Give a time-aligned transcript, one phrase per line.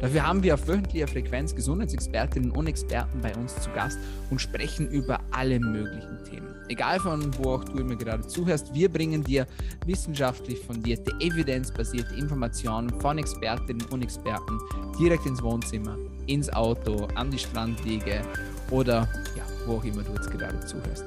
[0.00, 3.98] Dafür haben wir auf wöchentlicher Frequenz Gesundheitsexpertinnen und Experten bei uns zu Gast
[4.30, 6.54] und sprechen über alle möglichen Themen.
[6.68, 9.46] Egal von wo auch du mir gerade zuhörst, wir bringen dir
[9.86, 14.58] wissenschaftlich fundierte, evidenzbasierte Informationen von Expertinnen und Experten
[15.00, 18.22] direkt ins Wohnzimmer, ins Auto, an die Strandliege
[18.70, 21.04] oder ja, wo auch immer du jetzt gerade zuhörst.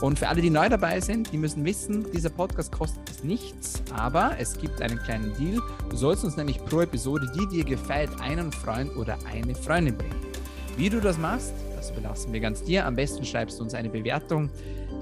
[0.00, 4.32] Und für alle, die neu dabei sind, die müssen wissen, dieser Podcast kostet nichts, aber
[4.38, 5.60] es gibt einen kleinen Deal.
[5.88, 10.16] Du sollst uns nämlich pro Episode, die dir gefällt, einen Freund oder eine Freundin bringen.
[10.76, 12.84] Wie du das machst, das überlassen wir ganz dir.
[12.84, 14.50] Am besten schreibst du uns eine Bewertung,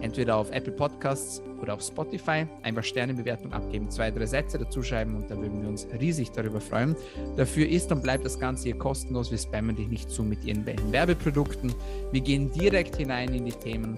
[0.03, 2.47] entweder auf Apple Podcasts oder auf Spotify.
[2.63, 6.61] Einfach Sternebewertung abgeben, zwei, drei Sätze dazu schreiben und da würden wir uns riesig darüber
[6.61, 6.97] freuen.
[7.37, 9.31] Dafür ist und bleibt das Ganze hier kostenlos.
[9.31, 11.73] Wir spammen dich nicht zu mit irgendwelchen Werbeprodukten.
[12.11, 13.97] Wir gehen direkt hinein in die Themen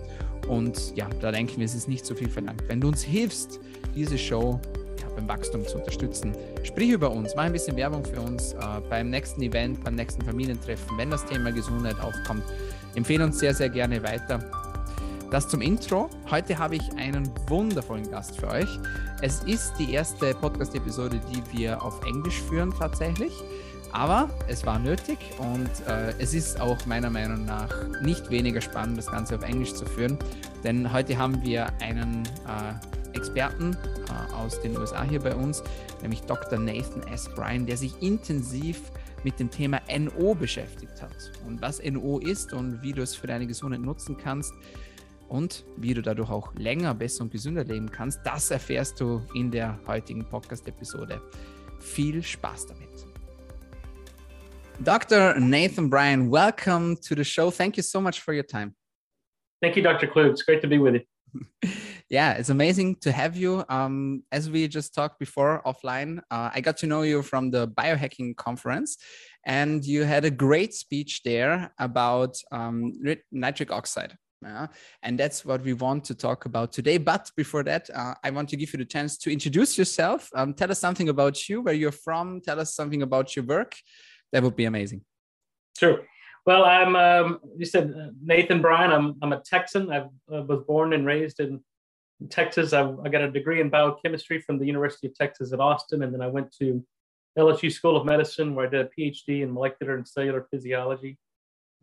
[0.48, 2.62] und ja, da denken wir, es ist nicht so viel verlangt.
[2.68, 3.60] Wenn du uns hilfst,
[3.94, 4.60] diese Show
[5.16, 6.32] beim Wachstum zu unterstützen,
[6.64, 8.56] sprich über uns, mach ein bisschen Werbung für uns äh,
[8.90, 12.42] beim nächsten Event, beim nächsten Familientreffen, wenn das Thema Gesundheit aufkommt.
[12.94, 14.40] Empfehle uns sehr, sehr gerne weiter.
[15.34, 16.08] Das zum Intro.
[16.30, 18.68] Heute habe ich einen wundervollen Gast für euch.
[19.20, 23.32] Es ist die erste Podcast-Episode, die wir auf Englisch führen tatsächlich.
[23.90, 27.68] Aber es war nötig und äh, es ist auch meiner Meinung nach
[28.00, 30.20] nicht weniger spannend, das Ganze auf Englisch zu führen.
[30.62, 33.76] Denn heute haben wir einen äh, Experten
[34.08, 35.64] äh, aus den USA hier bei uns,
[36.00, 36.60] nämlich Dr.
[36.60, 37.28] Nathan S.
[37.34, 38.82] Bryan, der sich intensiv
[39.24, 41.32] mit dem Thema NO beschäftigt hat.
[41.44, 44.52] Und was NO ist und wie du es für deine Gesundheit nutzen kannst
[45.28, 49.50] und wie du dadurch auch länger, besser und gesünder leben kannst, das erfährst du in
[49.50, 51.20] der heutigen Podcast-Episode.
[51.80, 53.06] Viel Spaß damit.
[54.80, 55.38] Dr.
[55.38, 57.50] Nathan Bryan, welcome to the show.
[57.50, 58.74] Thank you so much for your time.
[59.62, 60.06] Thank you, Dr.
[60.08, 60.30] Klug.
[60.30, 61.00] It's great to be with you.
[62.08, 63.64] yeah, it's amazing to have you.
[63.68, 67.68] Um, as we just talked before offline, uh, I got to know you from the
[67.68, 68.98] biohacking conference,
[69.46, 72.92] and you had a great speech there about um,
[73.32, 74.16] nitric oxide.
[74.44, 74.66] Yeah,
[75.02, 76.98] and that's what we want to talk about today.
[76.98, 80.28] But before that, uh, I want to give you the chance to introduce yourself.
[80.34, 82.42] Um, tell us something about you, where you're from.
[82.42, 83.74] Tell us something about your work,
[84.32, 85.02] that would be amazing.
[85.78, 86.04] Sure.
[86.44, 88.92] Well, I'm, um, you said uh, Nathan Bryan.
[88.92, 89.90] I'm, I'm a Texan.
[89.90, 91.60] I uh, was born and raised in
[92.28, 92.74] Texas.
[92.74, 96.02] I, I got a degree in biochemistry from the University of Texas at Austin.
[96.02, 96.84] And then I went to
[97.38, 101.16] LSU School of Medicine, where I did a PhD in molecular and cellular physiology.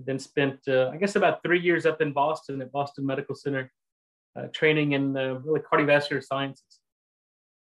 [0.06, 3.72] Then spent, uh, I guess, about three years up in Boston at Boston Medical Center,
[4.36, 6.80] uh, training in uh, really cardiovascular sciences.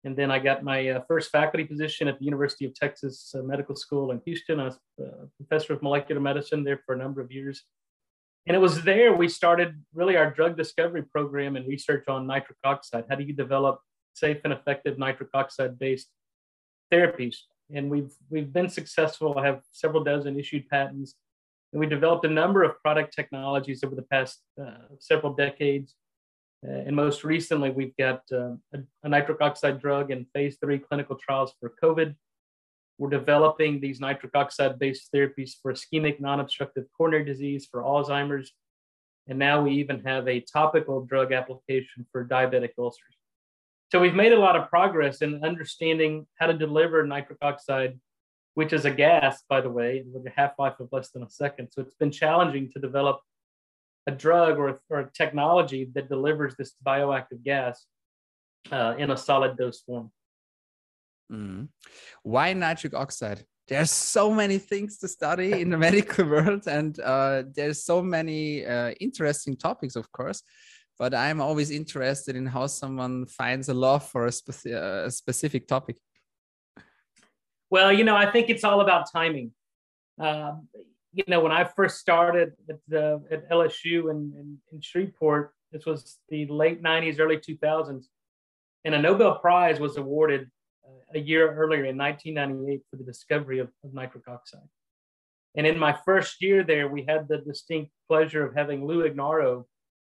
[0.03, 3.43] And then I got my uh, first faculty position at the University of Texas uh,
[3.43, 4.59] Medical School in Houston.
[4.59, 7.63] I was a uh, professor of molecular medicine there for a number of years.
[8.47, 12.57] And it was there we started really our drug discovery program and research on nitric
[12.63, 13.05] oxide.
[13.07, 13.79] How do you develop
[14.13, 16.07] safe and effective nitric oxide based
[16.91, 17.35] therapies?
[17.73, 19.37] And we've we've been successful.
[19.37, 21.13] I have several dozen issued patents,
[21.73, 25.95] and we developed a number of product technologies over the past uh, several decades
[26.67, 30.77] uh, and most recently, we've got uh, a, a, nitric oxide drug in phase three
[30.77, 32.15] clinical trials for COVID.
[32.99, 38.51] We're developing these nitric oxide based therapies for ischemic non obstructive coronary disease, for Alzheimer's.
[39.27, 43.15] And now we even have a topical drug application for diabetic ulcers.
[43.91, 47.99] So we've made a lot of progress in understanding how to deliver nitric oxide,
[48.53, 51.29] which is a gas, by the way, with a half life of less than a
[51.29, 51.69] second.
[51.71, 53.19] So it's been challenging to develop
[54.07, 57.85] a drug or, or a technology that delivers this bioactive gas
[58.71, 60.11] uh, in a solid dose form.
[61.31, 61.69] Mm.
[62.23, 63.45] Why nitric oxide?
[63.67, 68.65] There's so many things to study in the medical world, and uh, there's so many
[68.65, 70.43] uh, interesting topics, of course.
[70.99, 74.31] But I'm always interested in how someone finds a love for a,
[74.67, 75.97] uh, a specific topic.
[77.71, 79.53] Well, you know, I think it's all about timing.
[80.21, 80.55] Uh,
[81.13, 85.85] you know, when I first started at, the, at LSU in, in, in Shreveport, this
[85.85, 88.03] was the late 90s, early 2000s,
[88.83, 90.51] and a Nobel Prize was awarded
[90.85, 94.67] uh, a year earlier in 1998 for the discovery of, of, nitric oxide.
[95.55, 99.65] And in my first year there, we had the distinct pleasure of having Lou Ignarro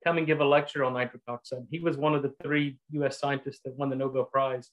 [0.04, 1.66] come and give a lecture on nitric oxide.
[1.70, 4.70] He was one of the three US scientists that won the Nobel Prize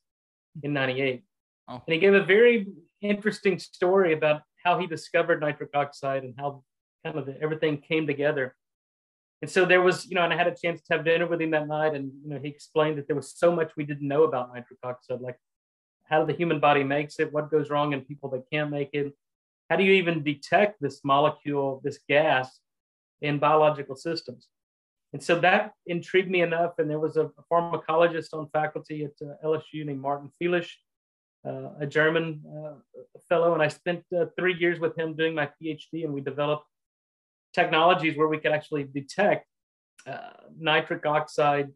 [0.64, 1.24] in 98.
[1.70, 1.82] Oh.
[1.86, 2.68] And he gave a very
[3.02, 6.64] interesting story about how he discovered nitric oxide and how
[7.06, 8.56] kind of everything came together.
[9.42, 11.42] And so there was, you know, and I had a chance to have dinner with
[11.42, 14.08] him that night, and you know, he explained that there was so much we didn't
[14.08, 15.38] know about nitric oxide, like
[16.10, 19.14] how the human body makes it, what goes wrong in people that can't make it,
[19.70, 22.60] how do you even detect this molecule, this gas,
[23.22, 24.48] in biological systems?
[25.14, 26.74] And so that intrigued me enough.
[26.78, 30.72] And there was a, a pharmacologist on faculty at uh, LSU named Martin Feelisch,
[31.46, 32.74] uh, a German uh,
[33.28, 33.54] fellow.
[33.54, 36.66] And I spent uh, three years with him doing my PhD, and we developed
[37.54, 39.46] technologies where we could actually detect
[40.08, 41.70] uh, nitric oxide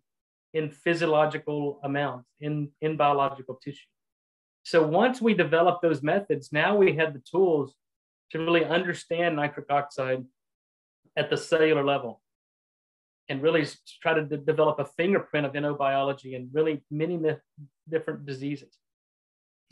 [0.53, 3.87] in physiological amounts in, in biological tissue.
[4.63, 7.75] So once we developed those methods, now we had the tools
[8.31, 10.23] to really understand nitric oxide
[11.17, 12.21] at the cellular level
[13.29, 13.65] and really
[14.01, 17.19] try to develop a fingerprint of biology and really many
[17.89, 18.77] different diseases.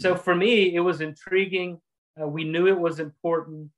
[0.02, 1.80] So for me, it was intriguing.
[2.20, 3.70] Uh, we knew it was important,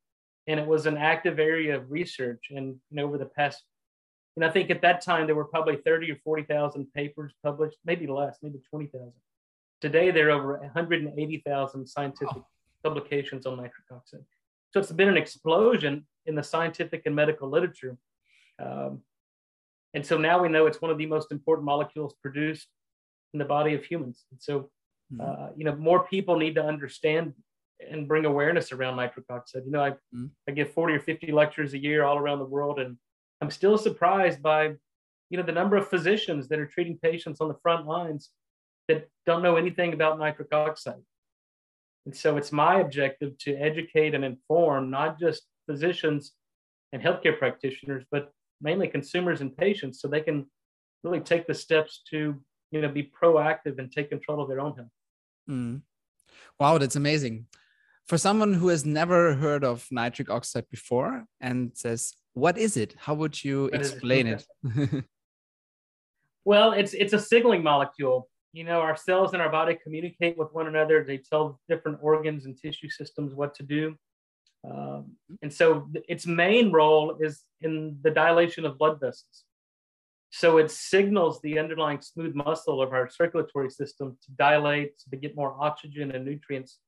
[0.47, 2.45] and it was an active area of research.
[2.49, 3.63] And you know, over the past,
[4.35, 7.77] and I think at that time there were probably thirty or forty thousand papers published,
[7.85, 9.21] maybe less, maybe twenty thousand.
[9.81, 12.43] Today there are over one hundred and eighty thousand scientific
[12.83, 14.25] publications on nitric oxide.
[14.71, 17.97] So it's been an explosion in the scientific and medical literature.
[18.59, 19.01] Um,
[19.93, 22.67] and so now we know it's one of the most important molecules produced
[23.33, 24.25] in the body of humans.
[24.31, 24.71] And so,
[25.15, 25.21] hmm.
[25.21, 27.33] uh, you know, more people need to understand
[27.89, 29.63] and bring awareness around nitric oxide.
[29.65, 30.29] You know, I, mm.
[30.47, 32.97] I give 40 or 50 lectures a year all around the world, and
[33.41, 34.73] I'm still surprised by,
[35.29, 38.29] you know, the number of physicians that are treating patients on the front lines
[38.87, 41.01] that don't know anything about nitric oxide.
[42.05, 46.33] And so it's my objective to educate and inform not just physicians
[46.91, 48.31] and healthcare practitioners, but
[48.61, 50.45] mainly consumers and patients so they can
[51.03, 52.39] really take the steps to
[52.71, 54.87] you know be proactive and take control of their own health
[55.49, 55.81] mm.
[56.59, 57.45] wow that's amazing.
[58.05, 62.95] For someone who has never heard of nitric oxide before and says what is it?
[62.97, 65.05] How would you what explain it, it?
[66.45, 68.29] well it's it's a signaling molecule.
[68.51, 71.03] You know our cells in our body communicate with one another.
[71.03, 73.95] They tell different organs and tissue systems what to do.
[74.69, 79.43] Um, and so its main role is in the dilation of blood vessels.
[80.35, 85.35] So it signals the underlying smooth muscle of our circulatory system to dilate, to get
[85.35, 86.79] more oxygen and nutrients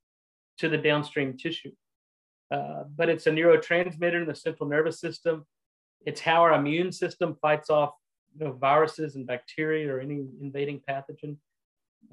[0.58, 1.72] to the downstream tissue.
[2.50, 5.46] Uh, but it's a neurotransmitter in the central nervous system.
[6.08, 7.92] It's how our immune system fights off
[8.36, 11.38] you know, viruses and bacteria or any invading pathogen.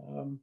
[0.06, 0.38] Um,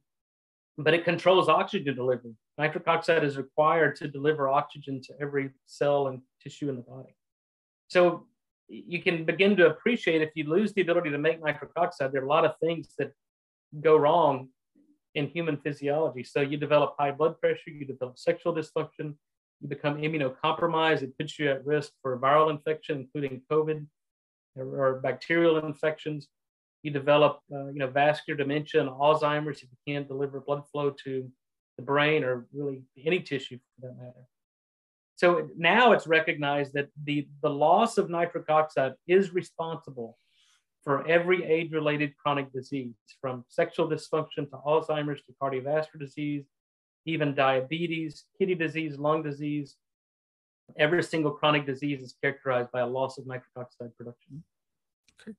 [0.76, 2.34] but it controls oxygen delivery.
[2.58, 7.14] Nitric oxide is required to deliver oxygen to every cell and tissue in the body.
[7.86, 8.26] So
[8.70, 12.22] you can begin to appreciate if you lose the ability to make nitric oxide, there
[12.22, 13.12] are a lot of things that
[13.80, 14.48] go wrong
[15.14, 16.22] in human physiology.
[16.22, 19.16] So you develop high blood pressure, you develop sexual dysfunction,
[19.60, 21.02] you become immunocompromised.
[21.02, 23.86] It puts you at risk for viral infection, including COVID
[24.56, 26.28] or, bacterial infections
[26.82, 30.94] you develop, uh, you know, vascular dementia and Alzheimer's if you can't deliver blood flow
[31.04, 31.30] to
[31.76, 34.24] the brain or really any tissue for that matter.
[35.20, 40.16] So now it's recognized that the, the loss of nitric oxide is responsible
[40.82, 46.46] for every age-related chronic disease, from sexual dysfunction to Alzheimer's to cardiovascular disease,
[47.04, 49.76] even diabetes, kidney disease, lung disease.
[50.78, 54.42] Every single chronic disease is characterized by a loss of nitric oxide production.
[55.20, 55.36] Okay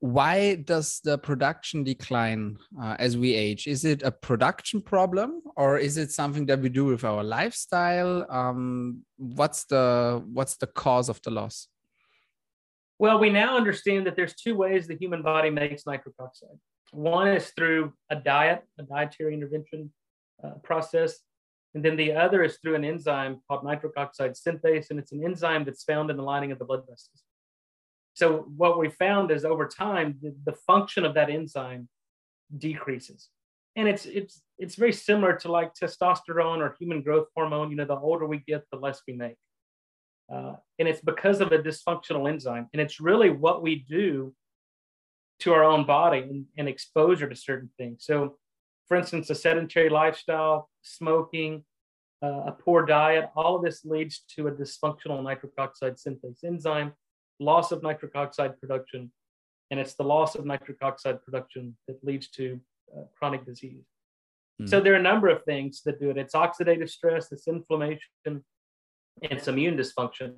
[0.00, 3.66] why does the production decline uh, as we age?
[3.66, 8.24] Is it a production problem or is it something that we do with our lifestyle?
[8.30, 11.66] Um, what's the what's the cause of the loss?
[13.00, 16.58] Well, we now understand that there's two ways the human body makes nitric oxide.
[16.92, 19.92] One is through a diet, a dietary intervention
[20.42, 21.18] uh, process,
[21.74, 25.24] and then the other is through an enzyme called nitric oxide synthase, and it's an
[25.24, 27.22] enzyme that's found in the lining of the blood vessels.
[28.18, 31.88] So what we found is over time, the, the function of that enzyme
[32.56, 33.28] decreases.
[33.76, 37.70] And it's it's it's very similar to like testosterone or human growth hormone.
[37.70, 39.36] You know, the older we get, the less we make.
[40.32, 42.66] Uh, and it's because of a dysfunctional enzyme.
[42.72, 44.34] And it's really what we do
[45.42, 48.04] to our own body and, and exposure to certain things.
[48.04, 48.36] So,
[48.88, 51.62] for instance, a sedentary lifestyle, smoking,
[52.20, 56.92] uh, a poor diet, all of this leads to a dysfunctional nitric oxide synthase enzyme
[57.40, 59.12] loss of nitric oxide production,
[59.70, 62.60] and it's the loss of nitric oxide production that leads to
[62.96, 63.84] uh, chronic disease.
[64.60, 64.68] Mm.
[64.68, 66.18] So there are a number of things that do it.
[66.18, 68.42] It's oxidative stress, it's inflammation, and
[69.20, 70.34] it's immune dysfunction.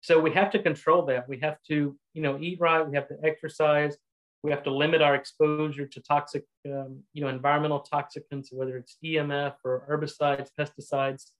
[0.00, 1.28] So we have to control that.
[1.28, 2.86] We have to, you know, eat right.
[2.86, 3.96] We have to exercise.
[4.42, 8.96] We have to limit our exposure to toxic, um, you know, environmental toxicants, whether it's
[9.04, 11.30] EMF or herbicides, pesticides,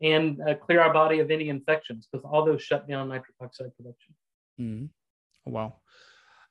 [0.00, 3.76] and uh, clear our body of any infections because all those shut down nitric oxide
[3.76, 4.14] production.
[4.60, 4.90] Mm.
[5.44, 5.76] Wow.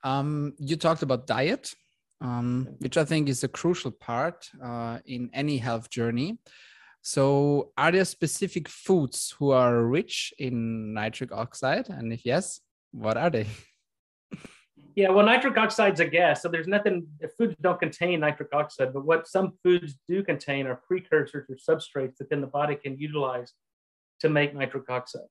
[0.04, 1.74] Um, you talked about diet,
[2.22, 6.40] um, which I think is a crucial part uh, in any health journey.
[7.02, 11.88] So, are there specific foods who are rich in nitric oxide?
[11.90, 13.48] And if yes, what are they?
[14.96, 17.06] Yeah, well, nitric oxide is a gas, so there's nothing.
[17.38, 22.16] Foods don't contain nitric oxide, but what some foods do contain are precursors or substrates
[22.18, 23.52] that then the body can utilize
[24.22, 25.28] to make nitric oxide.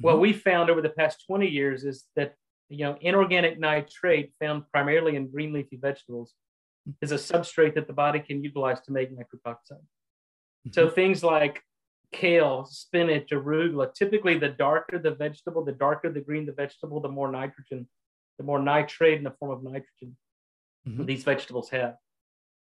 [0.00, 0.06] Mm-hmm.
[0.06, 2.34] What we found over the past 20 years is that
[2.68, 6.34] you know inorganic nitrate found primarily in green leafy vegetables
[7.02, 9.78] is a substrate that the body can utilize to make nitric oxide.
[9.78, 10.72] Mm-hmm.
[10.72, 11.60] So things like
[12.12, 17.08] kale, spinach, arugula, typically the darker the vegetable, the darker the green the vegetable, the
[17.08, 17.86] more nitrogen
[18.38, 20.16] the more nitrate in the form of nitrogen
[20.88, 21.04] mm-hmm.
[21.04, 21.96] these vegetables have.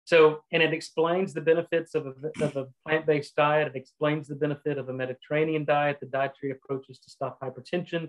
[0.07, 3.67] So, and it explains the benefits of a, of a plant based diet.
[3.67, 8.07] It explains the benefit of a Mediterranean diet, the dietary approaches to stop hypertension,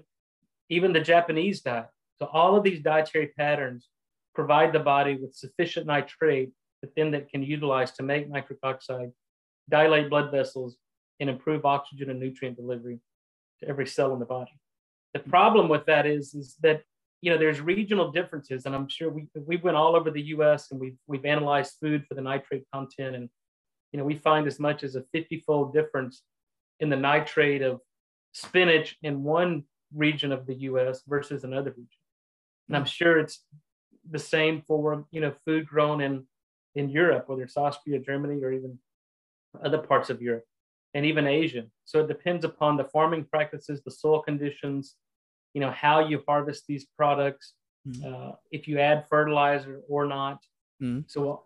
[0.69, 1.89] even the Japanese diet.
[2.21, 3.89] So, all of these dietary patterns
[4.33, 6.53] provide the body with sufficient nitrate
[6.83, 9.11] that then that can utilize to make nitric oxide,
[9.69, 10.77] dilate blood vessels,
[11.19, 13.01] and improve oxygen and nutrient delivery
[13.59, 14.53] to every cell in the body.
[15.15, 16.83] The problem with that is, is that
[17.21, 20.71] you know, there's regional differences, and I'm sure we we went all over the U.S.
[20.71, 23.29] and we've we've analyzed food for the nitrate content, and
[23.93, 26.23] you know, we find as much as a 50-fold difference
[26.81, 27.81] in the nitrate of
[28.33, 31.03] spinach in one region of the U.S.
[31.09, 31.89] versus another region.
[32.69, 33.43] And I'm sure it's
[34.09, 36.27] the same for you know food grown in
[36.75, 38.79] in Europe, whether it's Austria, Germany, or even
[39.65, 40.45] other parts of Europe,
[40.95, 41.65] and even Asia.
[41.85, 44.95] So it depends upon the farming practices, the soil conditions,
[45.55, 47.55] you know how you harvest these products
[47.87, 48.13] mm-hmm.
[48.13, 50.39] uh, if you add fertilizer or not
[50.83, 51.01] mm-hmm.
[51.07, 51.43] so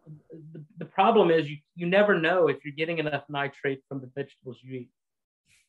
[0.53, 4.11] the, the problem is you, you never know if you're getting enough nitrate from the
[4.15, 4.91] vegetables you eat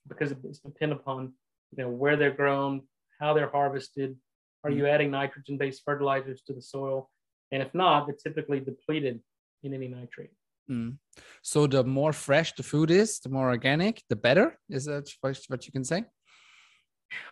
[0.08, 1.34] because it's dependent upon
[1.72, 2.82] you know where they're grown
[3.20, 4.16] how they're harvested
[4.64, 4.80] are mm-hmm.
[4.80, 7.10] you adding nitrogen based fertilizers to the soil
[7.52, 9.20] and if not they're typically depleted
[9.64, 10.32] in any nitrate
[10.70, 10.98] Mm.
[11.42, 14.58] So the more fresh the food is, the more organic, the better.
[14.70, 16.06] Is that what you can say?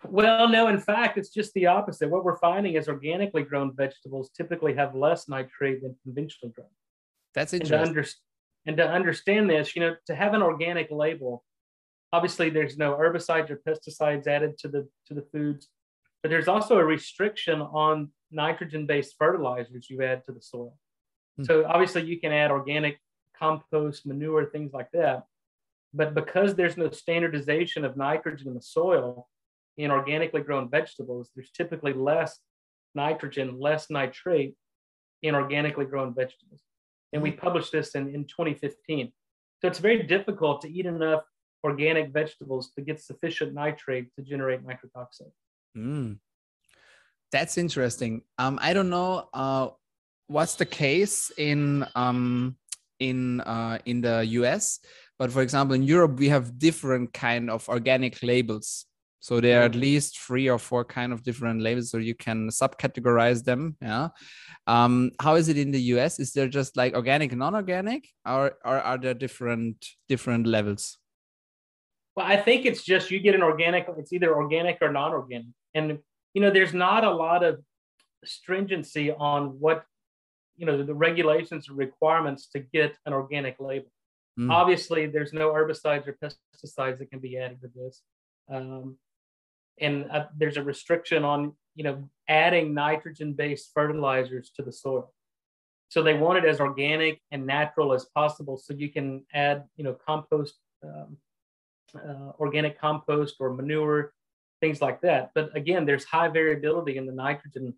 [0.08, 2.08] Well, no, in fact, it's just the opposite.
[2.10, 6.68] What we're finding is organically grown vegetables typically have less nitrate than conventionally grown.
[7.34, 7.78] That's interesting.
[7.78, 8.08] And to, under,
[8.66, 11.44] and to understand this, you know, to have an organic label,
[12.12, 15.68] obviously there's no herbicides or pesticides added to the to the foods,
[16.22, 20.76] but there's also a restriction on nitrogen-based fertilizers you add to the soil.
[21.38, 21.44] Hmm.
[21.44, 22.98] So obviously you can add organic
[23.38, 25.24] compost, manure, things like that.
[25.94, 29.28] But because there's no standardization of nitrogen in the soil,
[29.78, 32.38] in organically grown vegetables, there's typically less
[32.94, 34.54] nitrogen, less nitrate
[35.22, 36.62] in organically grown vegetables.
[37.12, 37.40] And we mm-hmm.
[37.40, 39.12] published this in, in 2015.
[39.60, 41.22] So it's very difficult to eat enough
[41.64, 45.28] organic vegetables to get sufficient nitrate to generate nitric oxide.
[45.76, 46.18] Mm.
[47.30, 48.22] That's interesting.
[48.38, 49.68] Um, I don't know uh,
[50.26, 52.56] what's the case in um,
[52.98, 54.80] in uh, in the US,
[55.18, 58.86] but for example, in Europe we have different kind of organic labels
[59.22, 62.48] so there are at least three or four kind of different labels, so you can
[62.48, 63.76] subcategorize them.
[63.80, 64.08] Yeah.
[64.66, 66.18] Um, how is it in the US?
[66.18, 70.98] Is there just like organic, non-organic, or, or are there different different levels?
[72.16, 73.86] Well, I think it's just you get an organic.
[73.96, 76.00] It's either organic or non-organic, and
[76.34, 77.60] you know, there's not a lot of
[78.24, 79.84] stringency on what
[80.56, 83.92] you know the regulations and requirements to get an organic label.
[84.36, 84.50] Mm.
[84.50, 88.02] Obviously, there's no herbicides or pesticides that can be added to this.
[88.52, 88.96] Um,
[89.80, 95.12] and uh, there's a restriction on you know adding nitrogen based fertilizers to the soil.
[95.88, 99.84] So they want it as organic and natural as possible so you can add you
[99.84, 101.16] know compost um,
[101.94, 104.12] uh, organic compost or manure
[104.60, 105.30] things like that.
[105.34, 107.74] But again there's high variability in the nitrogen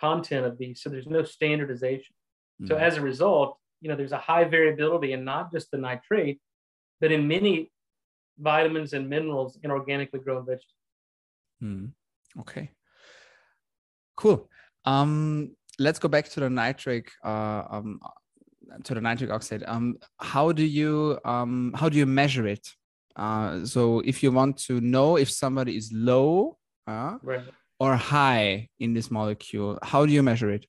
[0.00, 2.14] content of these so there's no standardization.
[2.60, 2.68] Mm-hmm.
[2.68, 6.40] so as a result you know there's a high variability in not just the nitrate
[7.00, 7.70] but in many
[8.38, 10.79] vitamins and minerals in organically grown vegetables
[11.62, 11.92] Mm.
[12.40, 12.70] Okay.
[14.16, 14.48] Cool.
[14.84, 18.00] Um, let's go back to the nitric uh, um,
[18.84, 19.64] to the nitric oxide.
[19.66, 22.68] Um, how do you um, how do you measure it?
[23.16, 27.44] Uh, so if you want to know if somebody is low uh, right.
[27.78, 30.66] or high in this molecule, how do you measure it?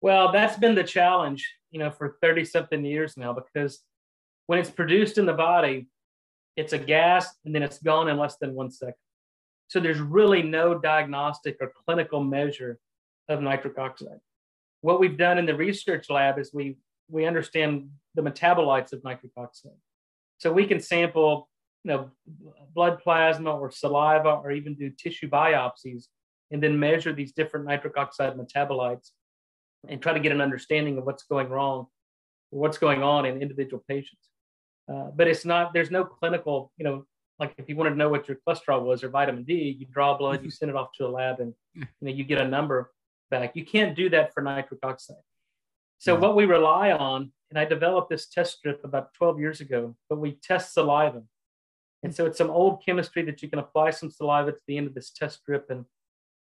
[0.00, 3.80] Well, that's been the challenge, you know, for 30 something years now, because
[4.46, 5.88] when it's produced in the body,
[6.56, 8.94] it's a gas and then it's gone in less than one second.
[9.68, 12.78] So there's really no diagnostic or clinical measure
[13.28, 14.20] of nitric oxide.
[14.82, 16.76] What we've done in the research lab is we
[17.08, 19.72] we understand the metabolites of nitric oxide.
[20.38, 21.48] So we can sample,
[21.84, 22.10] you know,
[22.74, 26.06] blood plasma or saliva or even do tissue biopsies
[26.50, 29.10] and then measure these different nitric oxide metabolites
[29.88, 31.86] and try to get an understanding of what's going wrong,
[32.50, 34.31] what's going on in individual patients.
[34.88, 37.04] Uh, but it's not, there's no clinical, you know,
[37.38, 40.16] like if you wanted to know what your cholesterol was or vitamin D, you draw
[40.16, 40.50] blood, you mm-hmm.
[40.50, 42.92] send it off to a lab, and you know you get a number
[43.30, 43.56] back.
[43.56, 45.16] You can't do that for nitric oxide.
[45.98, 49.94] So what we rely on, and I developed this test strip about 12 years ago,
[50.08, 51.22] but we test saliva.
[52.02, 54.88] And so it's some old chemistry that you can apply some saliva to the end
[54.88, 55.70] of this test strip.
[55.70, 55.84] And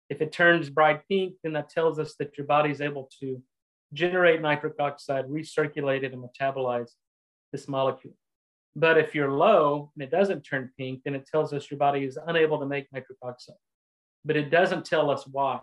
[0.10, 3.42] if it turns bright pink, then that tells us that your body is able to
[3.94, 6.92] generate nitric oxide, recirculate it, and metabolize
[7.52, 8.16] this molecule.
[8.80, 12.06] But if you're low and it doesn't turn pink, then it tells us your body
[12.06, 13.58] is unable to make nitric oxide.
[14.24, 15.60] But it doesn't tell us why.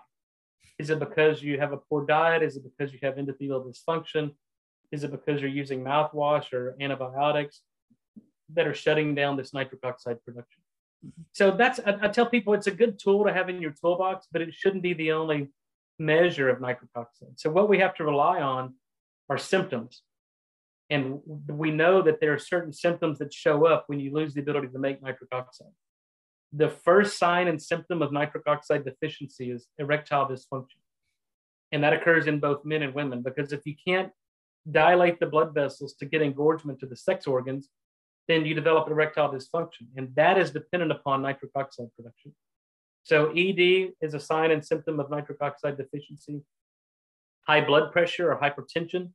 [0.79, 2.43] Is it because you have a poor diet?
[2.43, 4.35] Is it because you have endothelial dysfunction?
[4.93, 7.63] Is it because you're using mouthwash or antibiotics
[8.53, 10.63] that are shutting down this nitric oxide production?
[11.33, 14.27] So that's I, I tell people it's a good tool to have in your toolbox,
[14.31, 15.49] but it shouldn't be the only
[15.99, 17.37] measure of nitric oxide.
[17.37, 18.75] So what we have to rely on
[19.31, 20.03] are symptoms.
[20.89, 24.41] And we know that there are certain symptoms that show up when you lose the
[24.41, 25.75] ability to make nitric oxide.
[26.53, 30.79] The first sign and symptom of nitric oxide deficiency is erectile dysfunction.
[31.73, 34.13] And that occurs in both men and women because if you can't
[34.71, 37.69] dilate the blood vessels to get engorgement to the sex organs,
[38.29, 39.89] then you develop erectile dysfunction.
[39.97, 42.35] And that is dependent upon nitric oxide production.
[43.03, 46.41] So, ED is a sign and symptom of nitric oxide deficiency.
[47.47, 49.11] High blood pressure or hypertension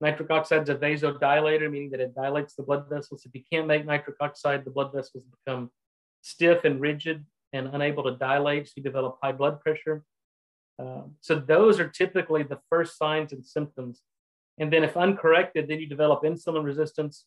[0.00, 3.24] Nitric oxide is a vasodilator, meaning that it dilates the blood vessels.
[3.26, 5.70] If you can't make nitric oxide, the blood vessels become
[6.22, 10.04] stiff and rigid and unable to dilate, so you develop high blood pressure.
[10.80, 14.02] Uh, so those are typically the first signs and symptoms.
[14.58, 17.24] And then if uncorrected, then you develop insulin resistance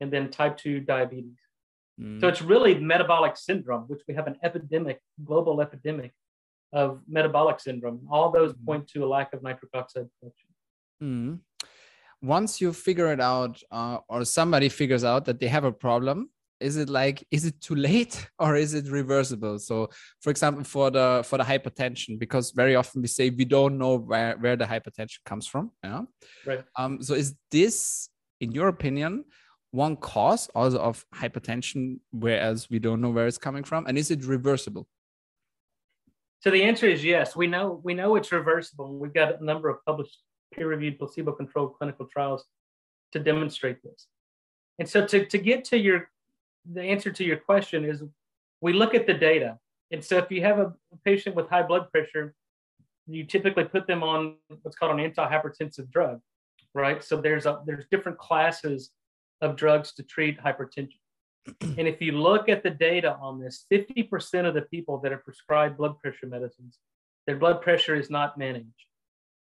[0.00, 1.38] and then type 2 diabetes.
[2.00, 2.20] Mm.
[2.20, 6.12] So it's really metabolic syndrome, which we have an epidemic, global epidemic
[6.72, 8.08] of metabolic syndrome.
[8.10, 8.66] All those mm.
[8.66, 10.48] point to a lack of nitric oxide production.
[11.00, 11.38] Mm
[12.22, 16.28] once you figure it out uh, or somebody figures out that they have a problem
[16.60, 19.58] is it like is it too late or is it reversible?
[19.58, 23.78] So for example for the for the hypertension because very often we say we don't
[23.78, 26.02] know where where the hypertension comes from yeah?
[26.46, 26.64] Right.
[26.76, 28.08] Um so is this
[28.40, 29.24] in your opinion
[29.70, 34.10] one cause also of hypertension whereas we don't know where it's coming from and is
[34.10, 34.88] it reversible?
[36.40, 37.34] So the answer is yes.
[37.34, 38.96] We know we know it's reversible.
[38.96, 40.18] We've got a number of published
[40.54, 42.44] peer-reviewed placebo-controlled clinical trials
[43.12, 44.06] to demonstrate this.
[44.78, 46.10] And so to, to get to your
[46.70, 48.02] the answer to your question is
[48.60, 49.58] we look at the data.
[49.90, 52.34] And so if you have a patient with high blood pressure,
[53.06, 56.20] you typically put them on what's called an antihypertensive drug,
[56.74, 57.02] right?
[57.02, 58.90] So there's a there's different classes
[59.40, 60.98] of drugs to treat hypertension.
[61.62, 65.18] and if you look at the data on this, 50% of the people that are
[65.18, 66.78] prescribed blood pressure medicines,
[67.26, 68.87] their blood pressure is not managed.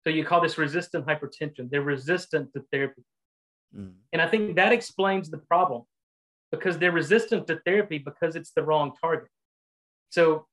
[0.03, 1.71] So you call this resistant hypertension.
[1.71, 3.03] They're resistant to therapy.
[3.77, 3.93] Mm.
[4.13, 5.83] And I think that explains the problem
[6.51, 9.29] because they're resistant to therapy because it's the wrong target.
[10.09, 10.47] So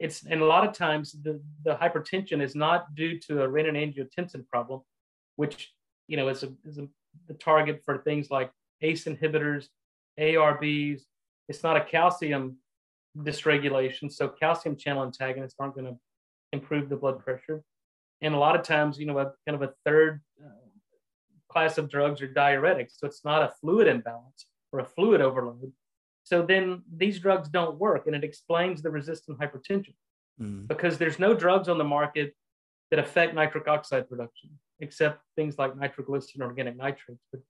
[0.00, 4.48] it's, and a lot of times the, the hypertension is not due to a renin-angiotensin
[4.48, 4.80] problem,
[5.36, 5.72] which,
[6.08, 6.88] you know, is, a, is a,
[7.28, 9.68] the target for things like ACE inhibitors,
[10.18, 11.02] ARBs.
[11.48, 12.56] It's not a calcium
[13.18, 14.10] dysregulation.
[14.10, 15.96] So calcium channel antagonists aren't going to
[16.52, 17.62] improve the blood pressure
[18.20, 20.48] and a lot of times, you know, a kind of a third uh,
[21.48, 22.92] class of drugs are diuretics.
[22.98, 25.72] So it's not a fluid imbalance or a fluid overload.
[26.22, 29.94] So then these drugs don't work, and it explains the resistant hypertension
[30.40, 30.66] mm.
[30.66, 32.34] because there's no drugs on the market
[32.90, 34.50] that affect nitric oxide production
[34.80, 37.24] except things like nitroglycerin or organic nitrates.
[37.30, 37.40] But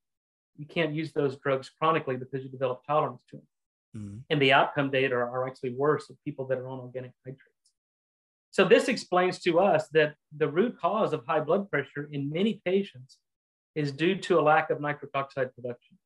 [0.57, 3.46] you can't use those drugs chronically because you develop tolerance to them.
[3.96, 4.20] Mm.
[4.31, 7.54] And the outcome data are, are actually worse of people that are on organic nitrates.
[8.55, 12.62] So this explains to us that the root cause of high blood pressure in many
[12.64, 13.19] patients
[13.75, 15.99] is due to a lack of nitric oxide production.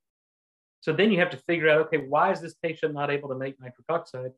[0.80, 3.34] So then you have to figure out, okay, why is this patient not able to
[3.34, 4.30] make nitric oxide?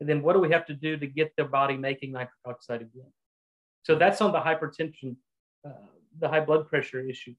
[0.00, 2.80] And then what do we have to do to get their body making nitric oxide
[2.80, 3.12] again?
[3.82, 5.16] So that's on the hypertension,
[5.62, 5.88] uh,
[6.20, 7.34] the high blood pressure issue.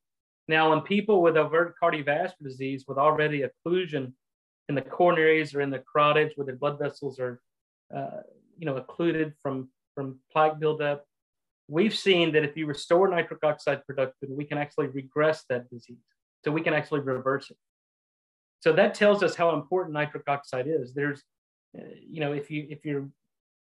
[0.48, 4.14] Now, in people with overt cardiovascular disease with already occlusion
[4.68, 7.42] in the coronaries or in the carotids where their blood vessels are,
[7.96, 8.22] uh,
[8.60, 11.06] you know, occluded from from plaque buildup.
[11.68, 15.98] We've seen that if you restore nitric oxide production, we can actually regress that disease.
[16.44, 17.58] So we can actually reverse it.
[18.62, 20.94] So that tells us how important nitric oxide is.
[20.94, 21.22] There's,
[21.78, 23.08] uh, you know, if you if you're,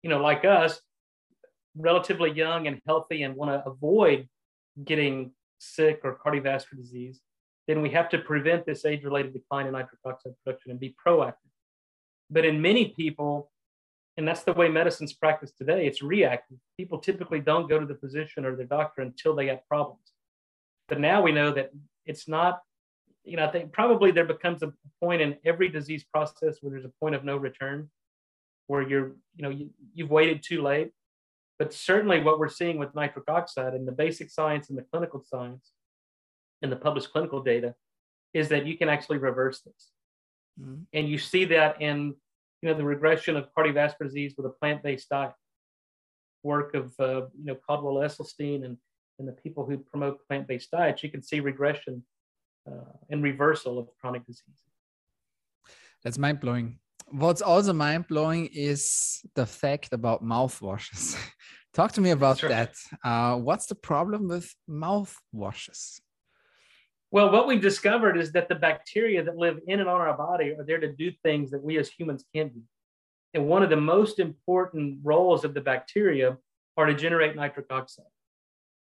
[0.02, 0.80] you know, like us,
[1.76, 4.28] relatively young and healthy and want to avoid
[4.84, 7.22] getting sick or cardiovascular disease,
[7.68, 11.34] then we have to prevent this age-related decline in nitric oxide production and be proactive.
[12.30, 13.52] But in many people,
[14.18, 15.88] And that's the way medicine's practiced today.
[15.88, 16.58] It's reactive.
[16.78, 20.14] People typically don't go to the physician or their doctor until they have problems.
[20.88, 21.72] But now we know that
[22.06, 22.62] it's not,
[23.24, 26.86] you know, I think probably there becomes a point in every disease process where there's
[26.86, 27.90] a point of no return,
[28.68, 30.92] where you're, you know, you, you've waited too late.
[31.58, 35.24] But certainly what we're seeing with nitric oxide and the basic science and the clinical
[35.24, 35.72] science
[36.62, 37.74] and the published clinical data
[38.34, 39.92] is that you can actually reverse this.
[40.60, 40.82] Mm-hmm.
[40.94, 42.16] And you see that in
[42.64, 45.34] you know the regression of cardiovascular disease with a plant-based diet.
[46.44, 48.78] Work of uh, you know Caldwell Esselstyn and
[49.20, 52.04] and the people who promote plant-based diets, you can see regression
[52.68, 54.62] uh, and reversal of chronic disease.
[56.04, 56.80] That's mind blowing.
[57.12, 61.18] What's also mind blowing is the fact about mouthwashes.
[61.74, 62.50] Talk to me about sure.
[62.50, 62.76] that.
[63.04, 66.00] Uh, what's the problem with mouthwashes?
[67.14, 70.56] Well, what we've discovered is that the bacteria that live in and on our body
[70.58, 72.62] are there to do things that we as humans can't do.
[73.36, 76.40] And one of the most important roles of the bacteria
[76.76, 78.08] are to generate nitric oxide.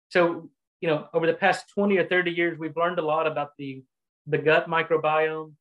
[0.09, 3.51] So, you know, over the past 20 or 30 years, we've learned a lot about
[3.59, 3.85] the,
[4.27, 5.53] the gut microbiome,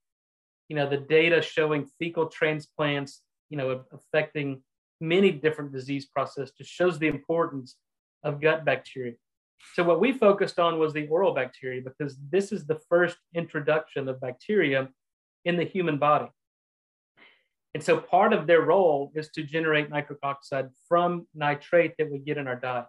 [0.68, 4.64] you know, the data showing fecal transplants, you know, affecting
[5.00, 7.76] many different disease processes just shows the importance
[8.24, 9.14] of gut bacteria.
[9.74, 14.08] So what we focused on was the oral bacteria because this is the first introduction
[14.08, 14.90] of bacteria
[15.44, 16.28] in the human body.
[17.74, 22.20] And so part of their role is to generate nitric oxide from nitrate that we
[22.20, 22.86] get in our diet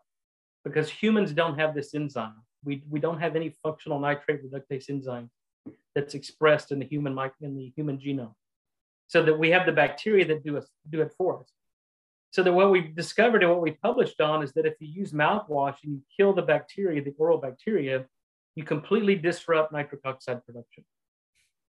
[0.65, 2.35] because humans don't have this enzyme.
[2.65, 5.31] We, we don't have any functional nitrate reductase enzyme
[5.95, 8.35] that's expressed in the human in the human genome.
[9.09, 11.51] So that we have the bacteria that do, us, do it for us.
[12.37, 15.13] So that what we've discovered and what we published on is that if you use
[15.13, 18.05] mouthwash and you kill the bacteria, the oral bacteria,
[18.55, 20.85] you completely disrupt nitric oxide production.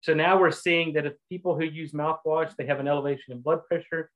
[0.01, 3.39] So now we're seeing that if people who use mouthwash, they have an elevation in
[3.39, 4.11] blood pressure.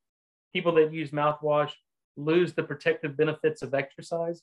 [0.52, 1.72] People that use mouthwash
[2.18, 4.42] lose the protective benefits of exercise.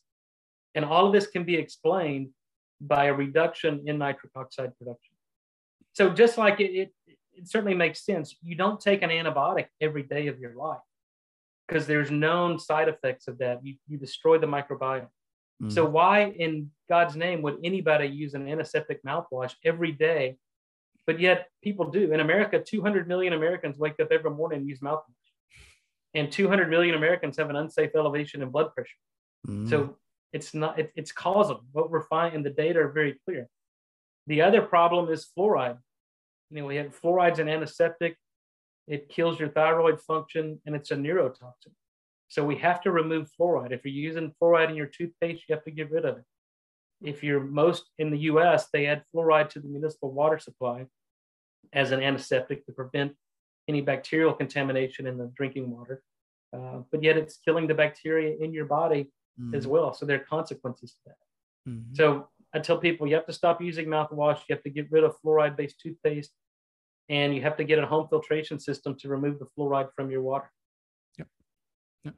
[0.75, 2.31] And all of this can be explained
[2.81, 5.15] by a reduction in nitric oxide production.
[5.93, 6.95] So just like it, it,
[7.35, 10.79] it certainly makes sense, you don't take an antibiotic every day of your life
[11.71, 13.65] because there's known side effects of that.
[13.65, 15.07] You, you destroy the microbiome.
[15.63, 15.73] Mm.
[15.73, 20.37] So why in God's name would anybody use an antiseptic mouthwash every day?
[21.07, 22.13] But yet people do.
[22.13, 25.05] In America, 200 million Americans wake up every morning and use mouthwash.
[26.15, 28.91] And 200 million Americans have an unsafe elevation in blood pressure.
[29.47, 29.71] Mm.
[29.71, 29.97] So
[30.33, 31.65] it's not, it, it's causal.
[31.71, 33.49] What we're finding, the data are very clear.
[34.27, 35.79] The other problem is fluoride.
[36.51, 38.17] You know, we have fluoride's an antiseptic
[38.91, 41.73] it kills your thyroid function, and it's a neurotoxin.
[42.27, 43.71] So we have to remove fluoride.
[43.71, 46.25] If you're using fluoride in your toothpaste, you have to get rid of it.
[47.03, 50.87] If you're most in the US, they add fluoride to the municipal water supply
[51.73, 53.13] as an antiseptic to prevent
[53.69, 56.03] any bacterial contamination in the drinking water.
[56.53, 59.55] Uh, but yet it's killing the bacteria in your body mm-hmm.
[59.55, 59.95] as well.
[59.95, 61.71] So there are consequences to that.
[61.71, 61.95] Mm-hmm.
[61.95, 64.41] So I tell people you have to stop using mouthwash.
[64.49, 66.33] You have to get rid of fluoride based toothpaste
[67.11, 70.23] and you have to get a home filtration system to remove the fluoride from your
[70.23, 70.51] water.
[71.19, 71.27] Yep.
[72.05, 72.15] yep.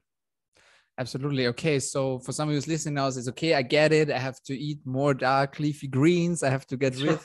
[0.99, 1.47] Absolutely.
[1.49, 1.79] Okay.
[1.79, 3.55] So for someone who's listening now, it's okay.
[3.55, 4.11] I get it.
[4.11, 6.43] I have to eat more dark leafy greens.
[6.43, 7.19] I have to get rid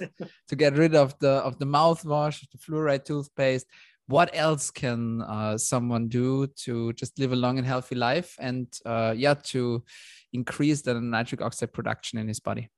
[0.47, 3.67] to get rid of the of the mouthwash, the fluoride toothpaste.
[4.07, 8.67] What else can uh, someone do to just live a long and healthy life and
[8.85, 9.83] uh, yeah, to
[10.31, 12.69] increase the nitric oxide production in his body?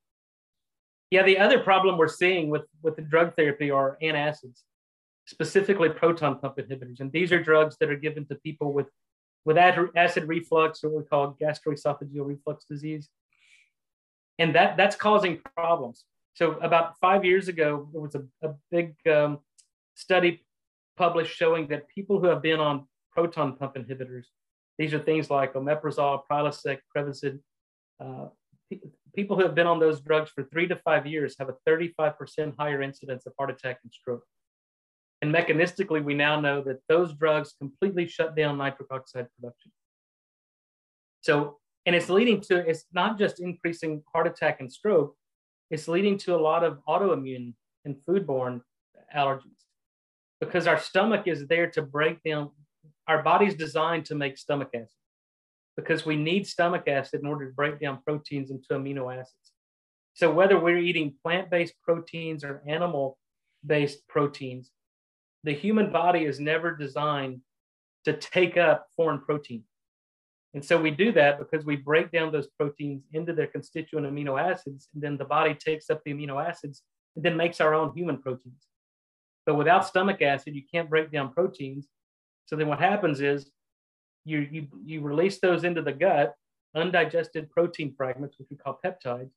[1.12, 4.64] Yeah, the other problem we're seeing with with the drug therapy are antacids
[5.30, 7.00] specifically proton pump inhibitors.
[7.00, 8.88] And these are drugs that are given to people with,
[9.46, 13.10] with acid reflux or what we call gastroesophageal reflux disease.
[14.40, 16.04] And that, that's causing problems.
[16.34, 19.40] So about five years ago, there was a, a big um,
[19.94, 20.44] study
[20.98, 24.26] published showing that people who have been on proton pump inhibitors,
[24.80, 27.40] these are things like omeprazole, Prilosec, Prevacid,
[28.04, 28.28] uh,
[29.14, 32.54] people who have been on those drugs for three to five years have a 35%
[32.58, 34.24] higher incidence of heart attack and stroke.
[35.22, 39.72] And mechanistically, we now know that those drugs completely shut down nitric oxide production.
[41.22, 45.16] So, and it's leading to, it's not just increasing heart attack and stroke,
[45.70, 47.54] it's leading to a lot of autoimmune
[47.86, 48.62] and foodborne
[49.16, 49.60] allergies
[50.40, 52.52] because our stomach is there to break down,
[53.08, 54.88] our body's designed to make stomach acid
[55.76, 59.54] because we need stomach acid in order to break down proteins into amino acids.
[60.14, 63.18] So, whether we're eating plant based proteins or animal
[63.66, 64.72] based proteins,
[65.44, 67.42] the human body is never designed
[68.06, 69.64] to take up foreign protein.
[70.54, 74.42] And so we do that because we break down those proteins into their constituent amino
[74.42, 76.82] acids, and then the body takes up the amino acids
[77.16, 78.68] and then makes our own human proteins.
[79.46, 81.88] But without stomach acid, you can't break down proteins.
[82.46, 83.52] So then what happens is
[84.26, 86.34] you, you, you release those into the gut,
[86.76, 89.32] undigested protein fragments, which we call peptides.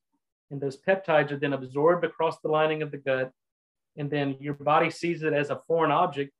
[0.51, 3.31] And those peptides are then absorbed across the lining of the gut.
[3.97, 6.31] And then your body sees it as a foreign object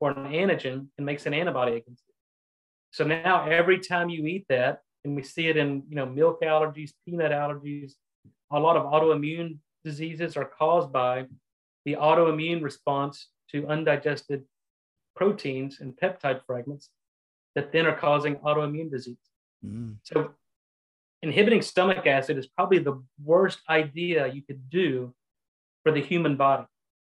[0.00, 2.14] or an antigen and makes an antibody against it.
[2.90, 6.42] So now every time you eat that, and we see it in you know milk
[6.42, 7.92] allergies, peanut allergies,
[8.50, 11.26] a lot of autoimmune diseases are caused by
[11.84, 14.44] the autoimmune response to undigested
[15.16, 16.90] proteins and peptide fragments
[17.54, 19.16] that then are causing autoimmune disease.
[19.64, 19.96] Mm.
[20.04, 20.30] So,
[21.22, 25.14] inhibiting stomach acid is probably the worst idea you could do
[25.82, 26.64] for the human body.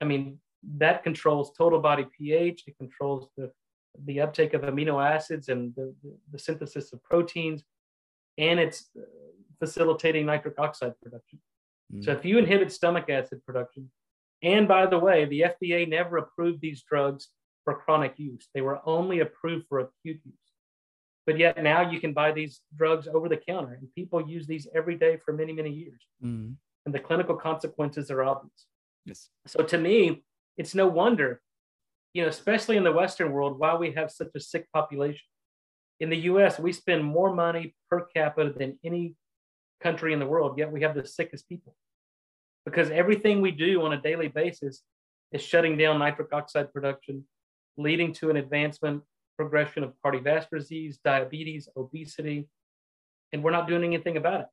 [0.03, 0.37] I mean,
[0.77, 3.49] that controls total body pH, it controls the,
[4.03, 7.63] the uptake of amino acids and the, the, the synthesis of proteins,
[8.37, 9.03] and it's uh,
[9.59, 11.39] facilitating nitric oxide production.
[11.93, 12.03] Mm.
[12.03, 13.89] So, if you inhibit stomach acid production,
[14.41, 17.29] and by the way, the FDA never approved these drugs
[17.63, 18.49] for chronic use.
[18.53, 20.35] They were only approved for acute use.
[21.25, 24.67] But yet now you can buy these drugs over the counter, and people use these
[24.75, 26.01] every day for many, many years.
[26.21, 26.55] Mm.
[26.85, 28.65] And the clinical consequences are obvious.
[29.05, 29.29] Yes.
[29.47, 30.23] So to me,
[30.57, 31.41] it's no wonder,
[32.13, 35.25] you know, especially in the Western world, why we have such a sick population.
[35.99, 39.15] In the US, we spend more money per capita than any
[39.81, 41.75] country in the world, yet we have the sickest people
[42.65, 44.81] because everything we do on a daily basis
[45.31, 47.25] is shutting down nitric oxide production,
[47.77, 49.03] leading to an advancement
[49.37, 52.47] progression of cardiovascular disease, diabetes, obesity,
[53.31, 54.47] and we're not doing anything about it.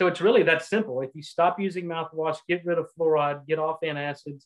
[0.00, 1.02] So it's really that simple.
[1.02, 4.44] If you stop using mouthwash, get rid of fluoride, get off antacids,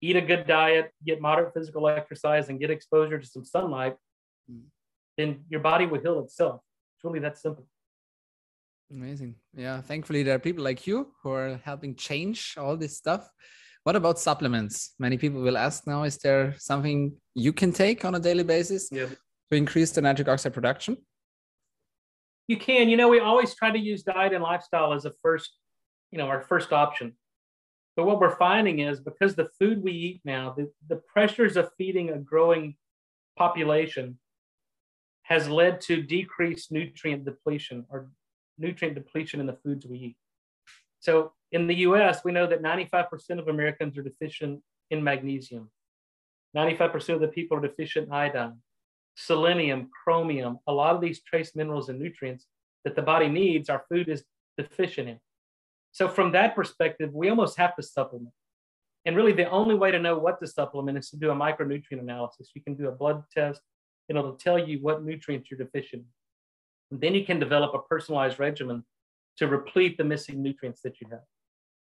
[0.00, 3.94] eat a good diet, get moderate physical exercise, and get exposure to some sunlight,
[4.50, 4.62] mm.
[5.16, 6.62] then your body will heal itself.
[6.96, 7.64] It's really that simple.
[8.90, 9.36] Amazing.
[9.54, 9.80] Yeah.
[9.80, 13.30] Thankfully, there are people like you who are helping change all this stuff.
[13.84, 14.94] What about supplements?
[14.98, 18.88] Many people will ask now is there something you can take on a daily basis
[18.90, 19.06] yeah.
[19.52, 20.96] to increase the nitric oxide production?
[22.48, 22.88] You can.
[22.88, 25.52] You know, we always try to use diet and lifestyle as a first,
[26.10, 27.14] you know, our first option.
[27.96, 31.70] But what we're finding is because the food we eat now, the, the pressures of
[31.76, 32.76] feeding a growing
[33.36, 34.18] population
[35.24, 38.10] has led to decreased nutrient depletion or
[38.58, 40.16] nutrient depletion in the foods we eat.
[41.00, 45.70] So in the US, we know that 95% of Americans are deficient in magnesium.
[46.56, 48.58] 95% of the people are deficient in iodine,
[49.14, 52.46] selenium, chromium, a lot of these trace minerals and nutrients
[52.84, 54.24] that the body needs, our food is
[54.56, 55.18] deficient in.
[55.92, 58.32] So, from that perspective, we almost have to supplement.
[59.04, 62.00] And really, the only way to know what to supplement is to do a micronutrient
[62.00, 62.50] analysis.
[62.54, 63.60] You can do a blood test,
[64.08, 66.04] and it'll tell you what nutrients you're deficient
[66.90, 67.00] in.
[67.00, 68.84] Then you can develop a personalized regimen
[69.38, 71.22] to replete the missing nutrients that you have.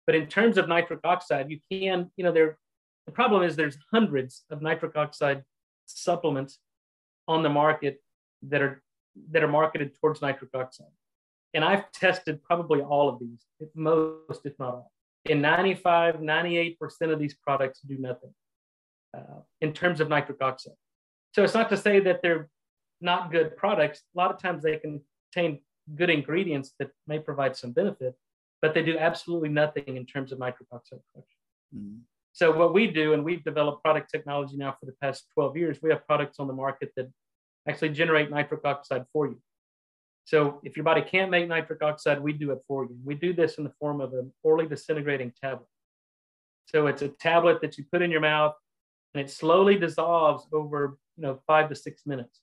[0.06, 2.58] But in terms of nitric oxide, you can, you know, there
[3.08, 5.44] the problem is there's hundreds of nitric oxide
[5.86, 6.60] supplements
[7.28, 8.02] on the market
[8.44, 8.82] that are
[9.32, 10.88] that are marketed towards nitric oxide.
[11.54, 14.92] And I've tested probably all of these, most, if not all.
[15.26, 18.34] In 95, 98% of these products do nothing
[19.18, 20.76] uh, in terms of nitric oxide.
[21.34, 22.50] So it's not to say that they're
[23.02, 25.60] not good products, a lot of times they contain
[25.96, 28.16] good ingredients that may provide some benefit,
[28.62, 31.38] but they do absolutely nothing in terms of nitric oxide production.
[31.76, 31.98] Mm-hmm.
[32.38, 35.80] So what we do, and we've developed product technology now for the past 12 years,
[35.82, 37.12] we have products on the market that
[37.68, 39.42] actually generate nitric oxide for you.
[40.26, 42.96] So if your body can't make nitric oxide, we do it for you.
[43.04, 45.66] We do this in the form of an orally disintegrating tablet.
[46.68, 48.54] So it's a tablet that you put in your mouth
[49.16, 52.42] and it slowly dissolves over you know five to six minutes.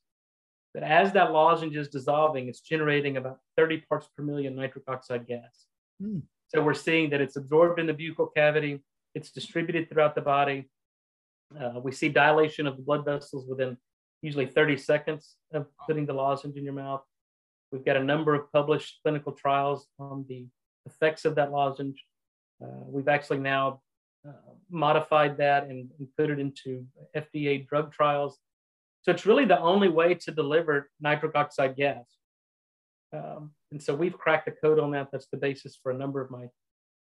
[0.72, 5.28] But as that lozenge is dissolving, it's generating about 30 parts per million nitric oxide
[5.28, 5.66] gas.
[6.02, 6.22] Mm.
[6.48, 8.83] So we're seeing that it's absorbed in the buccal cavity,
[9.14, 10.70] it's distributed throughout the body.
[11.59, 13.77] Uh, we see dilation of the blood vessels within
[14.22, 17.03] usually 30 seconds of putting the lozenge in your mouth.
[17.70, 20.46] We've got a number of published clinical trials on the
[20.87, 22.03] effects of that lozenge.
[22.62, 23.81] Uh, we've actually now
[24.27, 24.33] uh,
[24.70, 28.38] modified that and, and, put it into FDA drug trials
[29.05, 32.07] so it's really the only way to deliver nitric oxide gas.
[33.12, 35.09] Um, and so we've cracked the code on that.
[35.12, 36.46] That's the basis for a number of my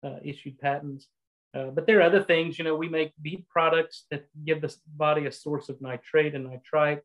[0.01, 1.07] uh, issued patents.
[1.53, 4.73] Uh, but there are other things, you know, we make beet products that give the
[4.87, 7.01] body a source of nitrate and nitrite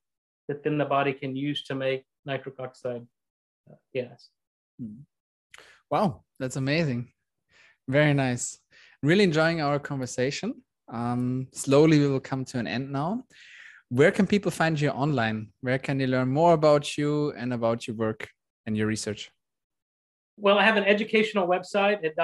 [0.49, 3.07] that then the body can use to make nitric oxide
[3.71, 4.29] uh, gas.
[4.79, 5.03] Hmm.
[5.91, 7.13] Wow, that's amazing.
[7.89, 8.59] Very nice.
[9.03, 10.63] Really enjoying our conversation.
[10.93, 13.25] Um, slowly, we will come to an end now
[13.95, 15.53] where can people find you online?
[15.61, 18.29] Where can they learn more about you and about your work
[18.67, 19.31] and your research?
[20.37, 22.17] Well, I have an educational website at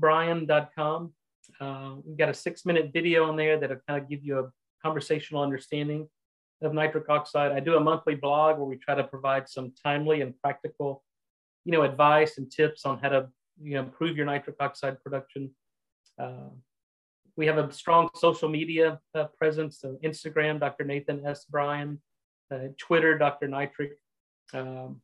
[0.00, 1.12] drnathansbryan.com.
[1.60, 4.50] Uh, we've got a six minute video on there that'll kind of give you a
[4.82, 6.08] conversational understanding
[6.62, 7.52] of nitric oxide.
[7.52, 11.04] I do a monthly blog where we try to provide some timely and practical,
[11.64, 13.28] you know, advice and tips on how to,
[13.62, 15.50] you know, improve your nitric oxide production.
[16.18, 16.50] Uh,
[17.36, 19.78] we have a strong social media uh, presence.
[19.80, 20.84] So Instagram, Dr.
[20.84, 21.44] Nathan S.
[21.44, 22.00] Bryan,
[22.52, 23.46] uh, Twitter, Dr.
[23.46, 23.92] Nitric.
[24.52, 25.00] Um,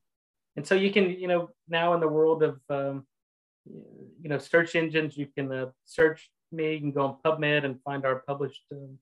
[0.56, 3.06] and so you can, you know, now in the world of, um,
[3.66, 7.80] you know, search engines, you can uh, search me, you can go on PubMed and
[7.82, 8.98] find our published um,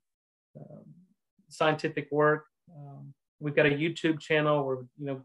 [0.56, 0.84] um,
[1.48, 2.46] scientific work.
[2.74, 5.22] Um, we've got a YouTube channel where, you know,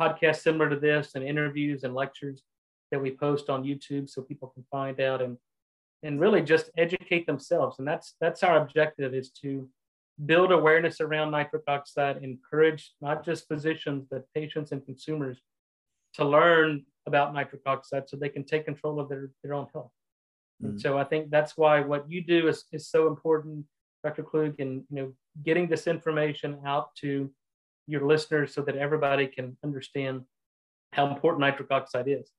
[0.00, 2.42] podcasts similar to this and interviews and lectures
[2.90, 5.36] that we post on YouTube so people can find out and
[6.02, 7.78] and really just educate themselves.
[7.78, 9.68] And that's that's our objective is to
[10.26, 15.38] build awareness around nitric oxide, encourage not just physicians, but patients and consumers
[16.14, 19.90] to learn about nitric oxide so they can take control of their, their own health.
[20.62, 20.70] Mm.
[20.70, 23.64] And so I think that's why what you do is, is so important,
[24.04, 24.22] Dr.
[24.22, 27.30] Klug, and you know, getting this information out to
[27.86, 30.22] your listeners so that everybody can understand
[30.92, 32.30] how important nitric oxide is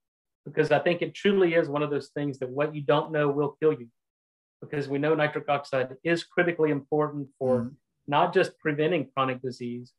[0.45, 3.29] because I think it truly is one of those things that what you don't know
[3.29, 3.87] will kill you.
[4.61, 7.71] Because we know nitric oxide is critically important for mm.
[8.07, 9.91] not just preventing chronic disease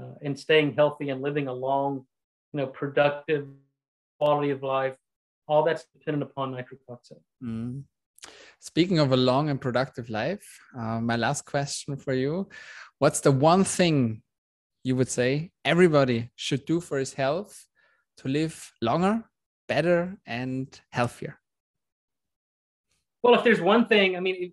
[0.00, 2.06] uh, and staying healthy and living a long,
[2.54, 3.48] you know, productive
[4.18, 4.96] quality of life.
[5.48, 7.18] All that's dependent upon nitric oxide.
[7.42, 7.82] Mm.
[8.60, 10.46] Speaking of a long and productive life,
[10.78, 12.48] uh, my last question for you
[12.98, 14.22] What's the one thing
[14.84, 17.66] you would say everybody should do for his health
[18.18, 19.24] to live longer
[19.68, 21.38] better and healthier?
[23.22, 24.52] Well, if there's one thing, I mean, it,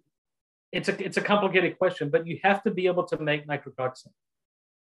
[0.72, 3.76] it's a it's a complicated question, but you have to be able to make nitric
[3.78, 4.14] oxide.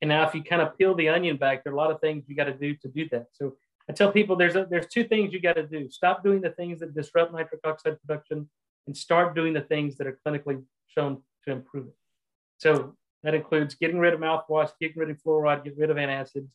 [0.02, 2.00] And now, if you kind of peel the onion back, there are a lot of
[2.00, 3.28] things you got to do to do that.
[3.34, 3.56] So
[3.90, 6.52] I tell people there's a, there's two things you got to do: stop doing the
[6.52, 8.50] things that disrupt nitric oxide production,
[8.86, 11.96] and start doing the things that are clinically shown to improve it.
[12.60, 16.48] So that includes getting rid of mouthwash, getting rid of fluoride, get rid of antacids,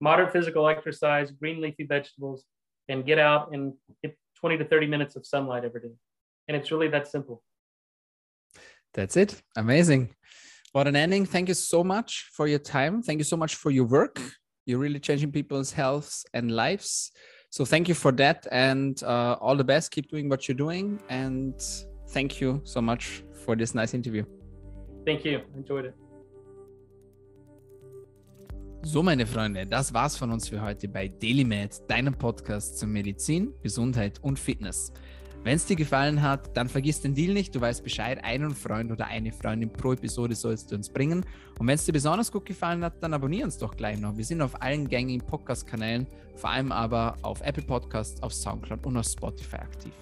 [0.00, 2.44] moderate physical exercise, green leafy vegetables,
[2.88, 5.94] and get out and get 20 to 30 minutes of sunlight every day.
[6.48, 7.42] And it's really that simple.
[8.94, 9.42] That's it.
[9.56, 10.14] Amazing.
[10.76, 11.24] What an ending.
[11.24, 13.00] Thank you so much for your time.
[13.00, 14.20] Thank you so much for your work.
[14.66, 17.12] You're really changing people's healths and lives.
[17.48, 19.90] So thank you for that and uh, all the best.
[19.90, 21.00] Keep doing what you're doing.
[21.08, 21.54] And
[22.10, 24.24] thank you so much for this nice interview.
[25.06, 25.40] Thank you.
[25.56, 25.94] Enjoyed it.
[28.82, 33.54] So, meine Freunde, das war's von uns für heute bei DailyMed, deinem Podcast zu Medizin,
[33.62, 34.92] Gesundheit und Fitness.
[35.46, 37.54] Wenn es dir gefallen hat, dann vergiss den Deal nicht.
[37.54, 41.24] Du weißt Bescheid, einen Freund oder eine Freundin pro Episode sollst du uns bringen.
[41.60, 44.16] Und wenn es dir besonders gut gefallen hat, dann abonniere uns doch gleich noch.
[44.16, 48.96] Wir sind auf allen gängigen Podcast-Kanälen, vor allem aber auf Apple Podcasts, auf Soundcloud und
[48.96, 49.92] auf Spotify aktiv.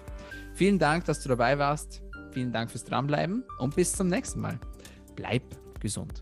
[0.55, 2.01] Vielen Dank, dass du dabei warst.
[2.31, 4.59] Vielen Dank fürs Dranbleiben und bis zum nächsten Mal.
[5.15, 5.43] Bleib
[5.79, 6.21] gesund.